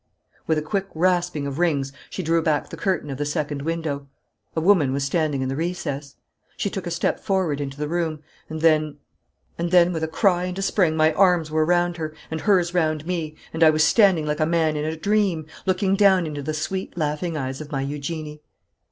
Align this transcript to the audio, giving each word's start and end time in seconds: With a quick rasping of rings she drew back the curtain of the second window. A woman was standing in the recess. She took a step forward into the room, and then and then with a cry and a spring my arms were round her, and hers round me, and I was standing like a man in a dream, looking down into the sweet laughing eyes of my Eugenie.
With 0.47 0.57
a 0.57 0.63
quick 0.63 0.87
rasping 0.95 1.45
of 1.45 1.59
rings 1.59 1.93
she 2.09 2.23
drew 2.23 2.41
back 2.41 2.69
the 2.71 2.75
curtain 2.75 3.11
of 3.11 3.19
the 3.19 3.23
second 3.25 3.61
window. 3.61 4.07
A 4.55 4.59
woman 4.59 4.93
was 4.93 5.03
standing 5.03 5.43
in 5.43 5.47
the 5.47 5.55
recess. 5.55 6.15
She 6.57 6.71
took 6.71 6.87
a 6.87 6.89
step 6.89 7.19
forward 7.19 7.61
into 7.61 7.77
the 7.77 7.87
room, 7.87 8.23
and 8.49 8.61
then 8.61 8.97
and 9.59 9.69
then 9.69 9.93
with 9.93 10.03
a 10.03 10.07
cry 10.07 10.45
and 10.45 10.57
a 10.57 10.63
spring 10.63 10.95
my 10.95 11.13
arms 11.13 11.51
were 11.51 11.65
round 11.67 11.97
her, 11.97 12.15
and 12.31 12.41
hers 12.41 12.73
round 12.73 13.05
me, 13.05 13.35
and 13.53 13.63
I 13.63 13.69
was 13.69 13.83
standing 13.83 14.25
like 14.25 14.39
a 14.39 14.47
man 14.47 14.75
in 14.75 14.85
a 14.85 14.97
dream, 14.97 15.45
looking 15.67 15.95
down 15.95 16.25
into 16.25 16.41
the 16.41 16.55
sweet 16.55 16.97
laughing 16.97 17.37
eyes 17.37 17.61
of 17.61 17.71
my 17.71 17.81
Eugenie. 17.83 18.41